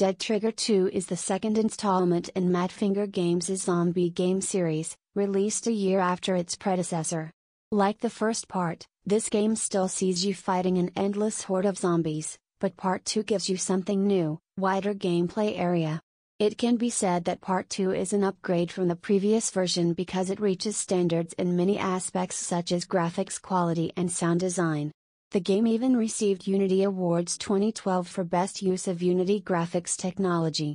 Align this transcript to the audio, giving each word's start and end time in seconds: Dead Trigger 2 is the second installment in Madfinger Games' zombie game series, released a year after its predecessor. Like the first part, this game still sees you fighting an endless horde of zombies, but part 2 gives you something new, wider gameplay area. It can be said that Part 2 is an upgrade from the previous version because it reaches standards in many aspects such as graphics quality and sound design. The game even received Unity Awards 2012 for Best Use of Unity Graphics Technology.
Dead 0.00 0.18
Trigger 0.18 0.50
2 0.50 0.88
is 0.94 1.04
the 1.04 1.14
second 1.14 1.58
installment 1.58 2.30
in 2.30 2.48
Madfinger 2.48 3.06
Games' 3.06 3.54
zombie 3.60 4.08
game 4.08 4.40
series, 4.40 4.96
released 5.14 5.66
a 5.66 5.72
year 5.72 6.00
after 6.00 6.34
its 6.34 6.56
predecessor. 6.56 7.30
Like 7.70 8.00
the 8.00 8.08
first 8.08 8.48
part, 8.48 8.86
this 9.04 9.28
game 9.28 9.54
still 9.56 9.88
sees 9.88 10.24
you 10.24 10.34
fighting 10.34 10.78
an 10.78 10.90
endless 10.96 11.42
horde 11.42 11.66
of 11.66 11.76
zombies, 11.76 12.38
but 12.60 12.78
part 12.78 13.04
2 13.04 13.24
gives 13.24 13.50
you 13.50 13.58
something 13.58 14.06
new, 14.06 14.38
wider 14.56 14.94
gameplay 14.94 15.58
area. 15.58 16.00
It 16.38 16.56
can 16.56 16.76
be 16.76 16.88
said 16.88 17.26
that 17.26 17.42
Part 17.42 17.68
2 17.68 17.92
is 17.92 18.14
an 18.14 18.24
upgrade 18.24 18.72
from 18.72 18.88
the 18.88 18.96
previous 18.96 19.50
version 19.50 19.92
because 19.92 20.30
it 20.30 20.40
reaches 20.40 20.78
standards 20.78 21.34
in 21.34 21.56
many 21.56 21.78
aspects 21.78 22.36
such 22.36 22.72
as 22.72 22.86
graphics 22.86 23.38
quality 23.38 23.92
and 23.98 24.10
sound 24.10 24.40
design. 24.40 24.92
The 25.32 25.38
game 25.38 25.64
even 25.68 25.96
received 25.96 26.48
Unity 26.48 26.82
Awards 26.82 27.38
2012 27.38 28.08
for 28.08 28.24
Best 28.24 28.62
Use 28.62 28.88
of 28.88 29.00
Unity 29.00 29.40
Graphics 29.40 29.96
Technology. 29.96 30.74